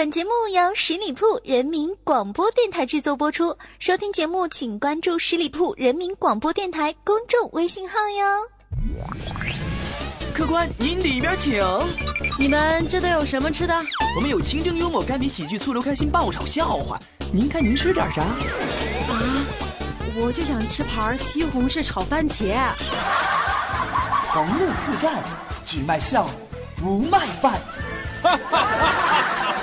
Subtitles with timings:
[0.00, 3.54] 本节目由十里铺人民广播电台制作播出。
[3.78, 9.04] 收听节目，请关注十里铺人民广播电台公众微信号哟。
[10.32, 11.62] 客官，您里边请。
[12.38, 13.74] 你们这都有什么吃的？
[14.16, 16.98] 我们有清蒸幽默、干煸喜剧、醋溜开心、爆炒笑话。
[17.30, 18.22] 您看您吃点啥？
[18.22, 18.32] 啊，
[20.16, 22.56] 我就想吃盘西红柿炒番茄。
[24.32, 25.22] 横路客栈，
[25.66, 26.26] 只卖笑，
[26.76, 27.52] 不卖饭。
[28.22, 29.54] 哈哈哈哈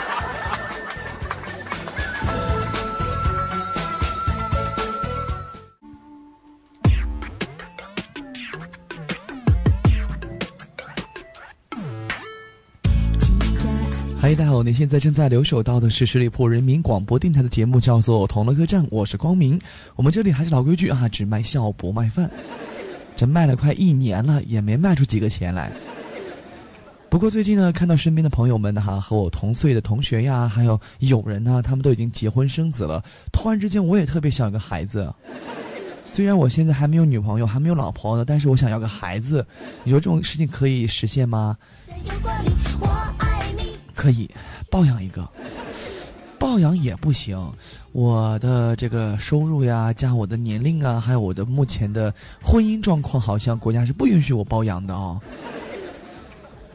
[14.28, 14.62] 嗨，大家好！
[14.62, 19.58] 您现在正在留守到的是十里铺人民广播电台的节目，叫做《同乐客栈》，我是光明。
[19.96, 22.30] 我们这里还是老规矩啊，只卖笑不卖饭。
[23.16, 25.72] 这卖了快一年了，也没卖出几个钱来。
[27.10, 33.02] 不过最近呢，看到身边的朋友们哈，和我同岁的同学呀，还有友人呢，他们都已经结婚生子了。
[33.32, 35.10] 突然之间，我也特别想要个孩子。
[36.04, 39.46] 虽然我现在还没有女朋友，还没有老婆呢，但是我想要个孩子。
[39.86, 41.58] 你说这种事情可以实现吗？
[43.98, 44.30] 可以，
[44.70, 45.28] 抱养一个，
[46.38, 47.36] 抱养也不行。
[47.94, 55.20] 我的这个收入呀，加我的年龄啊，还有我的目前的婚姻状况，好像国家是不允许我抱养的哦。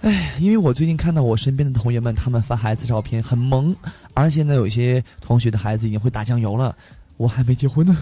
[0.01, 3.73] 哎，因为我最近看到我身边的同学们，他们发孩子照片很萌，
[4.15, 6.75] 而且呢，有些同学的孩子已经会打酱油了，
[7.17, 7.97] 我还没结婚呢。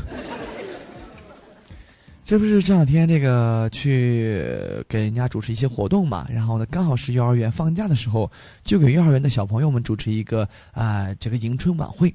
[2.31, 4.41] 这不是这两天这个去
[4.89, 6.29] 给人家主持一些活动嘛？
[6.33, 8.31] 然后呢，刚好是幼儿园放假的时候，
[8.63, 12.15] 就给幼儿园的小朋友们主持一个啊这个迎春晚会。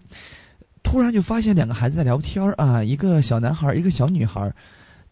[0.81, 4.49] 突然就发现两个孩子在聊天啊，一个小男孩，一个小女孩。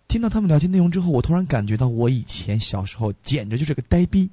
[0.07, 4.31] 听到他们聊天内容之后，我突然感觉到我以前小时候简直就是个呆逼。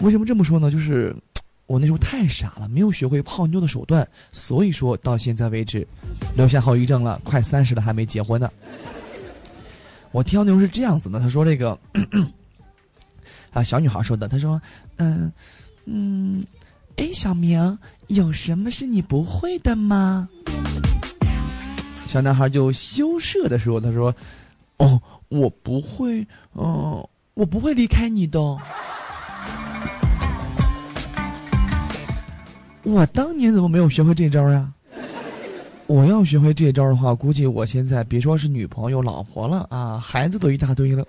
[0.00, 0.70] 为什么这么说呢？
[0.70, 1.14] 就是
[1.66, 5.86] 我那时候太傻了，没有学会泡妞的手段，所以说到现在为止，
[6.34, 7.20] 留下后遗症了。
[7.22, 8.50] 快三十了还没结婚呢。
[10.14, 11.76] 我听到内容是这样子的，他说这个
[13.50, 14.62] 啊，小女孩说的，他说，
[14.96, 15.32] 嗯
[15.86, 16.46] 嗯，
[16.94, 17.76] 哎，小明，
[18.06, 20.28] 有什么是你不会的吗？
[22.06, 24.14] 小男孩就羞涩的说，他说，
[24.76, 27.04] 哦，我不会，嗯，
[27.34, 28.38] 我不会离开你的。
[32.84, 34.72] 我当年怎么没有学会这招呀？
[35.86, 41.06] 我要学会这招的话，估计我现在别说是女朋友、老婆了啊，孩子都一大堆了。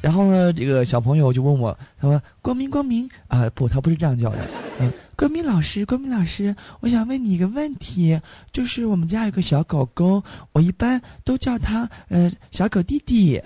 [0.00, 4.46] 然后呢，这个小朋友就问我，他说：“光明，光明啊，不，他不是这样叫的，
[4.78, 8.20] 嗯，光明老师，光明老师，我想问你一个问题，
[8.52, 10.22] 就是我们家有个小狗狗，
[10.52, 13.42] 我一般都叫它呃小狗弟弟。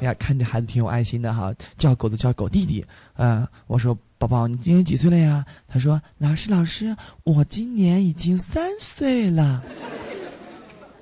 [0.00, 2.82] 呀，看这孩子挺有爱心的哈，叫狗都叫狗弟弟，
[3.16, 5.42] 嗯，我说。”宝宝，你今年几岁了呀？
[5.66, 6.94] 他说：“老师，老师，
[7.24, 9.64] 我今年已经三岁了。”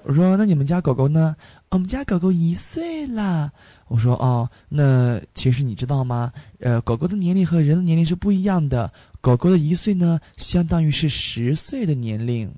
[0.06, 1.34] 我说：“那你们家狗狗呢？”
[1.70, 3.52] 我们家狗狗一岁了。
[3.88, 6.32] 我说：“哦，那其实你知道吗？
[6.60, 8.88] 呃，狗狗的年龄和人的年龄是不一样的。
[9.20, 12.48] 狗狗的一岁呢，相当于是十岁的年龄。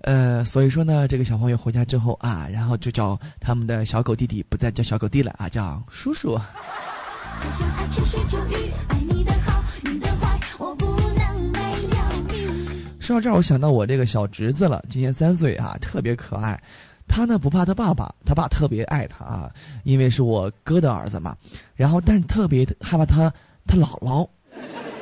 [0.00, 6.40] 呃，所以说呢，这个小朋友回家之后啊，然后就叫他们的小狗弟弟，不再叫小狗弟了啊，叫叔叔。”
[13.00, 16.58] 说到这儿，我想到我这个小侄子了，今年三岁啊，特别可爱。
[17.08, 19.50] 他呢不怕他爸爸，他爸特别爱他啊，
[19.84, 21.36] 因为是我哥的儿子嘛。
[21.74, 23.30] 然后，但是特别害怕他
[23.66, 24.26] 他姥姥。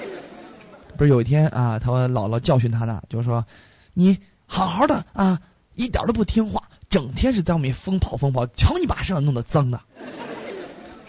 [0.97, 3.45] 不是有一天啊，他姥姥教训他呢，就是说
[3.95, 5.39] ：“你好好的啊，
[5.75, 9.81] 一点都不听话，整天是在外面疯跑疯跑，瞧你把身上弄得脏的。”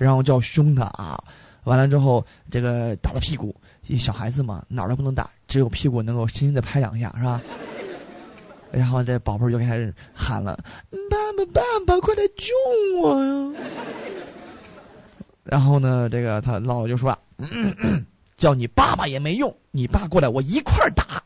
[0.04, 1.24] 然后就凶他啊，
[1.66, 3.56] 完了之后这个打他屁股，
[4.00, 7.40] 小孩子嘛哪儿都不能打，只有屁股能够轻轻的拍两下，是吧？
[8.74, 10.58] 然后这宝贝儿就开始喊了
[11.08, 12.52] ：“爸爸，爸爸，快来救
[13.00, 13.62] 我呀！”
[15.46, 17.20] 然后呢，这个他姥姥就说了
[18.38, 21.22] ：“叫你爸爸也没用，你爸过来我一块儿打。”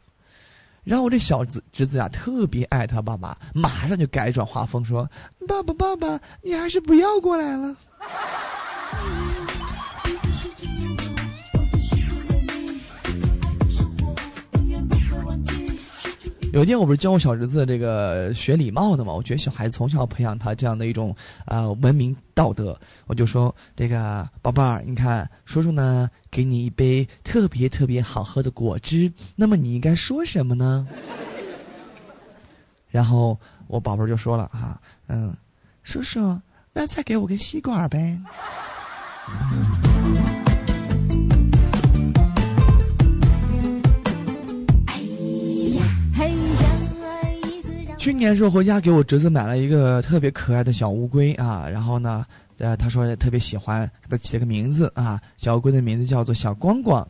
[0.83, 5.09] 然后我这小子侄子呀特别爱他爸爸，马上就改转画风说
[5.47, 7.73] ：“爸爸，爸爸，你还是不要过来了。”
[16.53, 19.11] 有一天，我不是教我小侄子这个学礼貌的嘛？
[19.11, 21.13] 我觉得小孩子从小培养他这样的一种
[21.43, 30.87] 啊文明道德，我就说这个宝贝儿，你看叔叔呢给你一杯特别特别好喝的果汁，那么你应该说什么呢？
[32.89, 33.37] 然后
[33.67, 35.35] 我宝贝儿就说了哈，嗯，
[35.83, 36.39] 叔叔，
[36.71, 38.17] 那再给我根吸管呗。
[47.97, 52.23] 去年时候回家给我侄子买了一个特别可爱的小乌龟啊，然后呢，
[52.59, 57.07] 呃，他说特别喜欢，给他起了个名字啊，小乌龟的名字叫做小光光，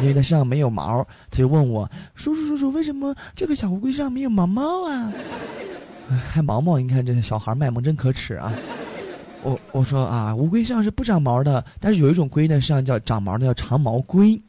[0.00, 5.12] 因为它身上没有毛，他就问我叔叔叔叔，为什么这个小乌龟上没有毛毛啊？
[6.28, 6.76] 还毛毛？
[6.76, 8.52] 你看这小孩卖萌真可耻啊！
[9.42, 14.40] 我我说啊，乌龟上是不长毛的，但是有一种龟呢，上叫长毛的，叫长毛龟。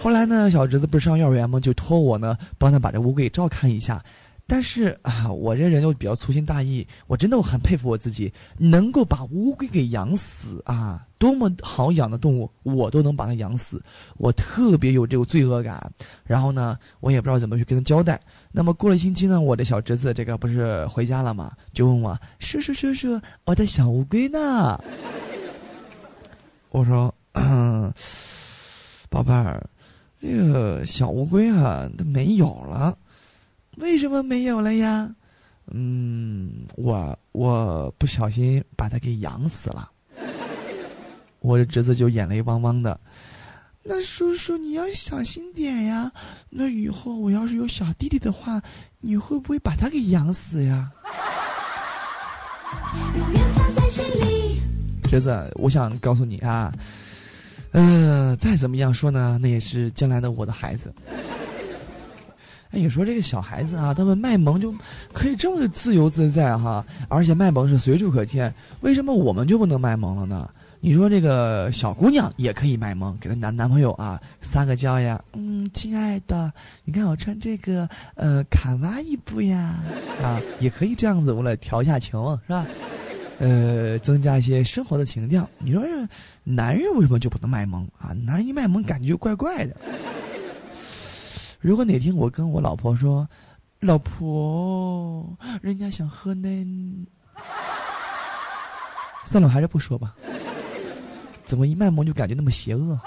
[0.00, 1.58] 后来呢，小侄子不是上幼儿园吗？
[1.58, 4.02] 就托我呢，帮他把这乌龟照看一下。
[4.50, 11.06] 但是啊，我这人又比较粗心大意，我真的我很佩服我自己，能够把乌龟给养死啊！
[11.18, 13.82] 多么好养的动物，我都能把它养死，
[14.16, 15.92] 我特别有这个罪恶感。
[16.24, 18.18] 然后呢，我也不知道怎么去跟他交代。
[18.50, 24.82] 那么过了一星期呢，我的小侄子这个不是回家了嘛，就问我叔叔叔叔，我的小乌龟呢？
[26.70, 27.92] 我说，嗯，
[29.10, 29.62] 宝贝儿，
[30.22, 32.96] 这个小乌龟啊，它没有了。
[33.78, 35.08] 为什么没有了呀？
[35.70, 39.90] 嗯，我我不小心把它给养死了。
[41.40, 42.98] 我的侄子就眼泪汪汪的。
[43.84, 46.10] 那叔叔你要小心点呀。
[46.50, 48.60] 那以后我要是有小弟弟的话，
[49.00, 50.90] 你会不会把他给养死呀？
[55.04, 56.72] 侄子，我想告诉你啊，
[57.72, 60.92] 呃，再怎么样说呢，那也是将来的我的孩子。
[62.70, 64.74] 哎，你说这个小孩子啊，他们卖萌就
[65.12, 68.52] 可以这么的自由自在哈，而且卖萌是随处可见。
[68.80, 70.48] 为什么我们就不能卖萌了呢？
[70.80, 76.52] 你说这个小姑娘也可以卖萌，给她男男朋友啊撒个娇呀，嗯，亲爱的，
[76.84, 79.82] 你看我穿这个呃卡哇伊布呀，
[80.22, 82.12] 啊，也可以这样子，为了调一下情
[82.46, 82.66] 是吧？
[83.40, 85.48] 呃，增加一些生活的情调。
[85.58, 86.08] 你说这
[86.44, 88.12] 男人为什么就不能卖萌啊？
[88.24, 89.76] 男人一卖萌感觉就怪怪的。
[91.68, 93.28] 如果哪天我跟我老婆说
[93.80, 96.66] ：“老婆，人家想喝奶。”
[99.22, 100.14] 算了，还是不说吧。
[101.44, 102.98] 怎么一卖萌就感觉那么邪恶？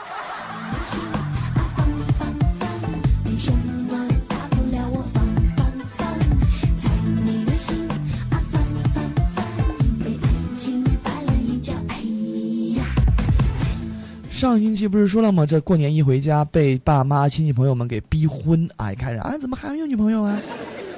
[14.41, 15.45] 上星期不是说了吗？
[15.45, 18.91] 这过年一回家，被爸妈、亲戚朋友们给逼婚啊！
[18.91, 20.41] 一开始啊，怎么还没有女朋友啊？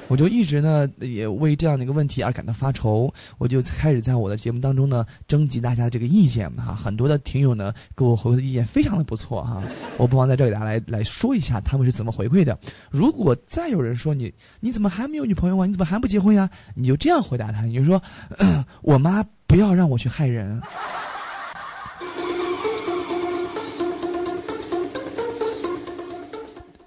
[0.08, 3.12] 我就一直呢也为这样的一个问题而感到发愁。
[3.36, 6.74] 我就开始在我的节目当中呢征集大家的这个意见哈。
[6.74, 9.62] 很多的听友呢给我回馈的意见非常的不错哈。
[9.98, 12.58] 我不妨在这里大家来来说一下他们是怎么回馈的。
[12.90, 15.66] 如果再有人说你你怎么还没有女朋友啊？
[15.66, 16.48] 你怎么还不结婚呀？
[16.74, 18.02] 你就这样回答他，你就说
[18.80, 20.58] 我妈不要让我去害人。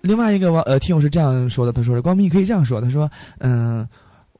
[0.01, 3.09] 另外一个网呃听友是这样说的，他说：“光明可以这样说，他说，
[3.39, 3.87] 嗯，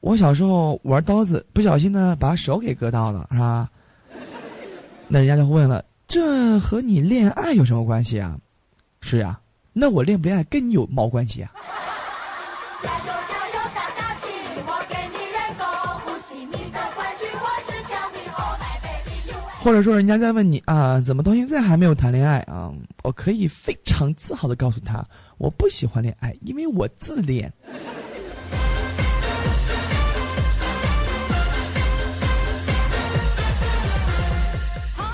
[0.00, 3.68] 我小时候玩刀子，不小心呢把手给割到了，是吧？
[5.08, 8.38] 那人家就问了，这和你恋爱有什么关系啊？
[9.00, 9.38] 是呀，
[9.72, 11.52] 那我恋不恋爱跟你有毛关系啊？”
[19.60, 22.72] 或者说，人家在问你啊，怎么到现在还没有谈恋爱啊？
[23.02, 25.04] 我可以非常自豪的告诉他，
[25.38, 27.52] 我不喜欢恋爱，因为我自恋。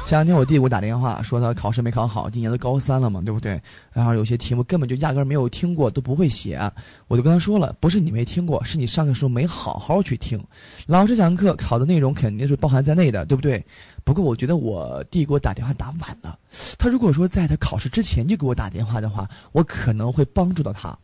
[0.04, 3.58] 前两天我弟给我打电话，说他考试没考好，今年都高三了嘛，对不对？
[3.90, 6.60] 然后有些题目根本就压根儿没有听过，都不会写。
[7.08, 10.38] 我就跟他说了，不是你没听过，是你上课时候没好好去听。
[10.86, 13.64] 老师讲课考的内容肯定是包含在内的，对不对？
[14.04, 16.38] 不过我觉得我弟给我打电话打晚了，
[16.78, 20.96] 他如果说在他考试之前就给我打电话的话，我可能会帮助到他。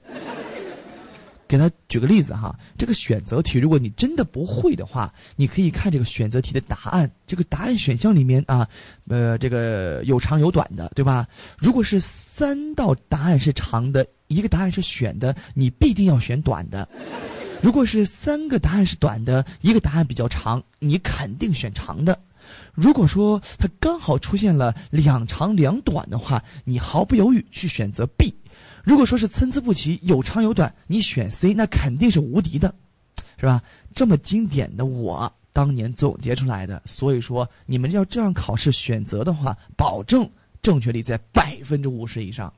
[1.50, 8.68] 给他举个例子哈，这个选择题，如果你真的不会的话，你可以看这个选择题的答案，这个答案选项里面啊，
[9.08, 11.26] 呃，这个有长有短的，对吧？
[11.58, 16.86] 如果是三道答案是长的，一个答案是选的，你必定要选短的；
[17.60, 22.16] 如果是三个答案是短的，一个答案比较长，你肯定选长的。
[22.74, 28.32] 如果说它刚好出现了两长两短的话，你毫不犹豫去选择 B。
[28.90, 32.74] 如果说是参差不齐，有长有短，你选 C，那肯定是无敌的，
[33.38, 33.62] 是吧？
[33.94, 40.28] 这么经典的我当年总结出来的，所以说你们要这样考试选择的话，保证
[40.60, 42.52] 正确率在百分之五十以上。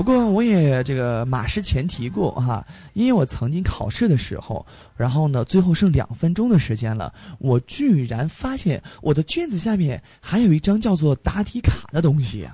[0.00, 4.64] 不过我也这个马失前蹄过哈，因为我曾经考试的时候，
[4.96, 12.48] 然后呢，最后剩两分钟的时间了，我居然发现我的卷子下面还有一张叫做答题卡的东西。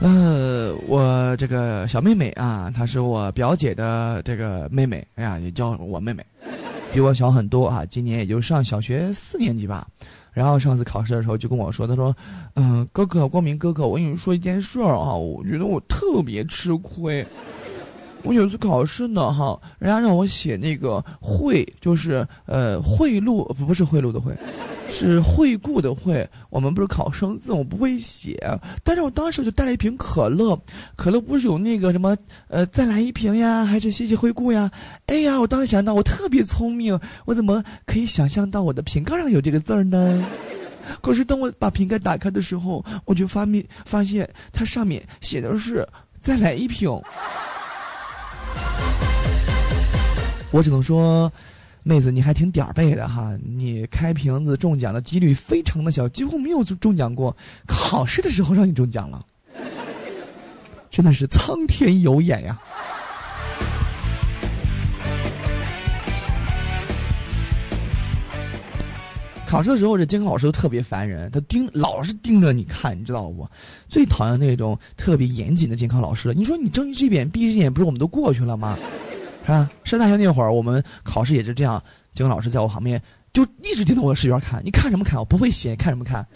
[0.00, 6.24] 呃，我这个小妹妹啊，她是我表姐的这个妹妹，哎呀，也叫我妹妹，
[6.92, 9.86] 比我小很多啊，今年也就上小学四年级吧。
[10.32, 12.14] 然后上次考试的时候就跟我说，他说
[12.54, 17.26] ：“嗯，哥哥，光明哥哥，我跟你说一件事儿啊，我觉得我特别吃亏。
[18.22, 24.32] 我有次考试呢，哈，人家让我写那个贿，就是呃贿赂，不不是贿赂的贿。”
[24.90, 28.36] 是惠顾的惠，我们不是考生字，我不会写，
[28.82, 30.60] 但是我当时就带了一瓶可乐，
[30.96, 32.16] 可乐不是有那个什么，
[32.48, 34.70] 呃，再来一瓶呀，还是谢谢惠顾呀？
[35.06, 40.26] 哎呀，我当时想到我特别聪明，我怎么可以想象到我的瓶盖上有这个字儿呢？
[41.00, 45.86] 可是当我把瓶盖打开的时候，我就发现发现它上面写的是
[46.20, 46.90] 再来一瓶，
[50.50, 51.32] 我只能说。
[51.90, 53.36] 妹子，你还挺点儿背的哈！
[53.44, 57.36] 你开瓶子中奖的几率非常的小，几乎没有中奖过。
[57.66, 59.26] 考试的时候让你中奖了，
[60.88, 62.56] 真的是苍天有眼呀！
[69.44, 73.44] 考试的时候，这监考老师都特别烦人，他盯老是盯着你看，你知道不？
[73.88, 76.34] 最讨厌那种特别严谨的监考老师了。
[76.34, 78.78] 你说你睁一只眼闭一只眼，不是我们都过去了吗？
[79.42, 79.70] 是吧？
[79.84, 81.82] 上大学那会儿，我们考试也是这样。
[82.14, 83.00] 监考老师在我旁边，
[83.32, 84.60] 就一直盯着我的试卷看。
[84.64, 85.18] 你看什么看？
[85.18, 86.26] 我不会写，看什么看？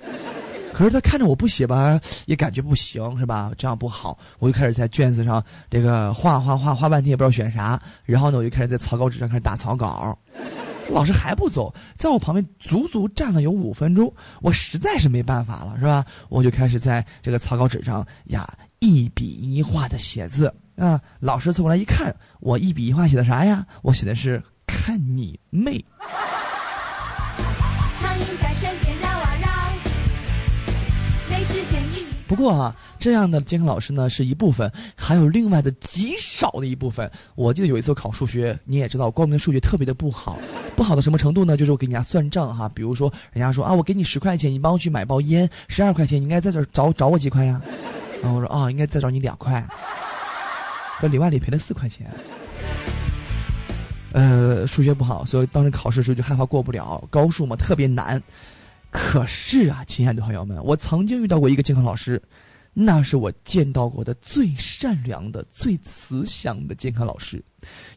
[0.72, 3.52] 可是他看着我不写吧，也感觉不行，是吧？
[3.56, 4.18] 这样不好。
[4.38, 7.80] 我就开始在卷子上这个画画画画半天，也不知道选啥。
[8.04, 10.18] 然后呢，我就开始在草稿纸上开始打草稿。
[10.90, 14.12] 老师还不走，在我旁边足足站了有五分钟。
[14.42, 16.04] 我实在是没办法了，是吧？
[16.28, 18.46] 我就开始在这个草稿纸上呀
[18.80, 20.52] 一笔一画的写字。
[20.76, 21.00] 啊！
[21.20, 23.66] 老师凑过来一看，我一笔一画写的啥呀？
[23.82, 25.84] 我写的是“看你妹”。
[32.26, 37.08] 不过啊，这样的监考老师呢是一部分，还有另外的极少的一部分。
[37.36, 40.38] 我记得有一次考数学，你也知道，光明的数学特别的不好，
[40.74, 41.56] 不好到什么程度呢？
[41.56, 47.60] 就是我给人家算账哈，比如说人家说啊，我给你十块钱，你帮我去买包烟，十二块钱，你应该在这找找我几块呀？
[48.22, 49.62] 然后我说啊，应该再找你两块。
[51.08, 52.10] 里外里赔了四块钱，
[54.12, 58.22] 呃，数学不好，所以当时考试的时候就害怕过不了高数嘛，特别难。
[58.90, 62.22] 可是啊，亲爱的朋友们，我曾经遇到过一个监考老师，
[62.72, 67.42] 那是我见到过的最善良的、最慈祥的监考老师。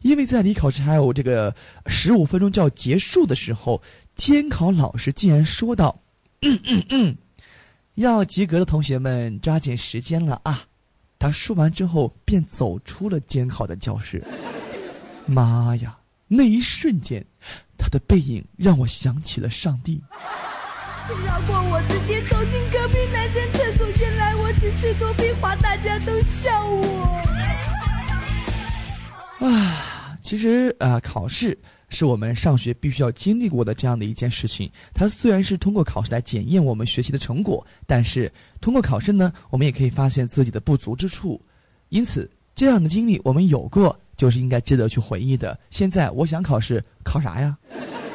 [0.02, 1.54] 因为在离考试还有这个
[1.86, 3.80] 十五分钟就要结束的时候，
[4.16, 6.02] 监考老师竟然说道
[6.42, 7.16] ：“嗯嗯嗯，
[7.94, 10.64] 要及格的同学们抓紧时间了啊！”
[11.18, 14.24] 他说完之后，便走出了监考的教室。
[15.26, 15.98] 妈呀！
[16.28, 17.24] 那一瞬间，
[17.78, 20.02] 他的背影让我想起了上帝。
[21.06, 23.88] 请饶过我，直接走进隔壁男生厕所。
[23.98, 27.22] 原来我只是躲避花，大家都笑我。
[29.40, 31.58] 啊，其实啊，考试。
[31.88, 34.70] 是我们上学必须要经历过的这样的一件事情。
[34.92, 38.30] 它虽然是通过考试来检验我们学习的成果，但是
[38.60, 41.40] 通过考试呢，我们也可以发现自己的不足之处。
[41.88, 45.58] 因此，这样的经历我们有过，就是应该值得去回忆的。
[45.70, 47.56] 现在我想考试，考啥呀？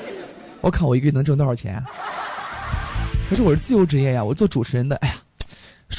[0.62, 1.84] 我考我一个月能挣多少钱？
[3.30, 4.96] 可是我是自由职业呀，我做主持人的。
[4.98, 5.16] 哎呀，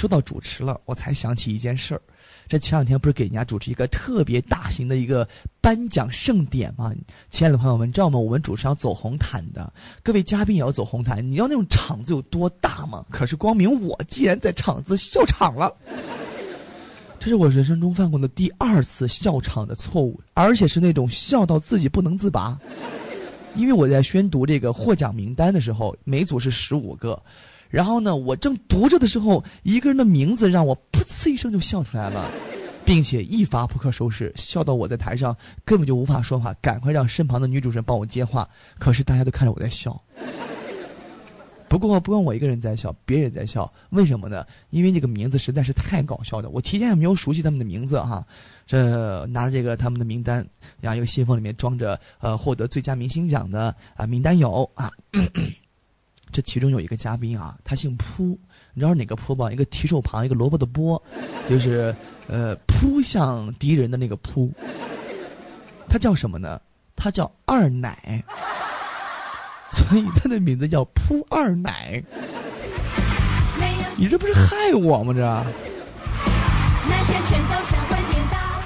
[0.04, 2.02] 说到主持了，我才想起一件事儿。
[2.46, 5.26] 这前两天不是给人家主持一个特别大型的一个
[5.62, 6.92] 颁奖盛典吗？
[7.30, 8.18] 亲爱的朋友们，知道吗？
[8.18, 11.26] 我们主持要走红毯的，各位嘉宾也要走红毯。
[11.26, 13.02] 你知道那种场子有多大吗？
[13.08, 15.75] 可是光明我竟然在场子笑场了，
[17.18, 22.61] 这是我人生中犯过的第二次笑场的错误，而且是那种笑到自己不能自拔。
[23.54, 27.18] 因为我在宣读这个获奖名单的时候，每组是十五个。
[27.74, 32.30] 然后呢，我正读着的时候，一个人的名字让我噗呲一声就笑出来了，
[32.84, 38.48] 并且一发不可收拾，笑到我在台上根本就无法说话，赶快让身旁的女主持人帮我接话。
[38.78, 40.00] 可是大家都看着我在笑。
[41.68, 44.46] 不过不光我一个人在笑，别人在笑，为什么呢？
[44.70, 46.48] 因为这个名字实在是太搞笑了。
[46.50, 48.24] 我提前也没有熟悉他们的名字哈，
[48.68, 50.46] 这拿着这个他们的名单，
[50.80, 54.92] 然后一个信封里面装着呃获得最佳明星奖的啊名单有啊。
[56.34, 58.36] 这其中有一个嘉宾啊，他姓扑，
[58.72, 59.52] 你知道哪个扑吧？
[59.52, 61.00] 一个提手旁，一个萝卜的波，
[61.48, 61.94] 就是
[62.26, 64.52] 呃扑向敌人的那个扑。
[65.88, 66.60] 他叫什么呢？
[66.96, 68.20] 他叫二奶，
[69.70, 72.02] 所以他的名字叫扑二奶。
[73.96, 75.14] 你这不是害我吗？
[75.14, 75.24] 这。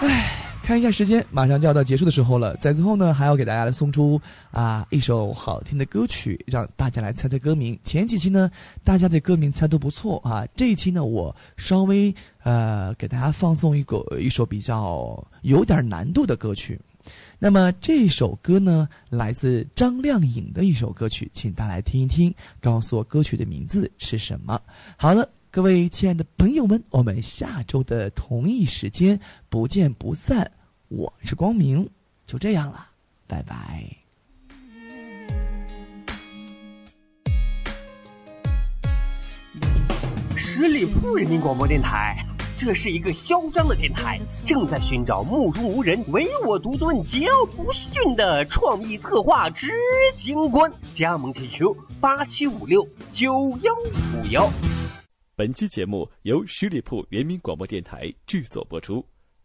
[0.00, 0.27] 唉，
[0.68, 2.54] 看一下时间，马上就要到结束的时候了。
[2.58, 4.20] 在最后呢，还要给大家来送出
[4.50, 7.78] 啊一首好听的歌曲，让大家来猜猜歌名。
[7.82, 8.50] 前几期呢，
[8.84, 10.46] 大家的歌名猜都不错啊。
[10.54, 16.78] 这一期呢，我稍微呃给大家放送一个一首比较有点难度的歌曲。
[17.38, 24.60] 那么这首歌呢，来自张靓颖的一首歌曲，请大家来听一听，告诉我歌曲的名字是什么。
[24.98, 25.26] 好了。
[25.50, 30.48] 各位亲爱的朋友们，我们下周的同一时间不见不散。
[30.88, 31.86] 我是光明，
[32.24, 32.88] 就这样了，
[33.26, 33.84] 拜拜。
[40.34, 42.24] 十里铺人民广播电台，
[42.56, 49.68] 这是一个嚣张的电台，正在寻找目中无人、唯我独尊、桀骜不驯的创意策划执
[50.16, 50.72] 行官。
[50.94, 53.30] 加盟 QQ 八七五六九
[53.62, 54.50] 幺五幺。
[55.36, 59.04] 本期节目由十里铺人民广播电台制作播出。